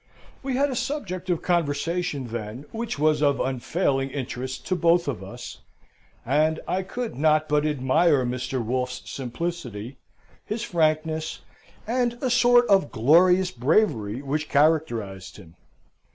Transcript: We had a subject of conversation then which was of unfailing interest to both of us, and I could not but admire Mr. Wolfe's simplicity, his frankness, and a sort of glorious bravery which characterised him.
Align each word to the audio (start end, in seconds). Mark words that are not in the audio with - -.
We 0.41 0.55
had 0.55 0.71
a 0.71 0.75
subject 0.75 1.29
of 1.29 1.43
conversation 1.43 2.29
then 2.29 2.65
which 2.71 2.97
was 2.97 3.21
of 3.21 3.39
unfailing 3.39 4.09
interest 4.09 4.65
to 4.65 4.75
both 4.75 5.07
of 5.07 5.23
us, 5.23 5.59
and 6.25 6.59
I 6.67 6.81
could 6.81 7.13
not 7.13 7.47
but 7.47 7.67
admire 7.67 8.25
Mr. 8.25 8.65
Wolfe's 8.65 9.03
simplicity, 9.07 9.99
his 10.43 10.63
frankness, 10.63 11.41
and 11.85 12.13
a 12.19 12.31
sort 12.31 12.67
of 12.67 12.91
glorious 12.91 13.51
bravery 13.51 14.23
which 14.23 14.49
characterised 14.49 15.37
him. 15.37 15.55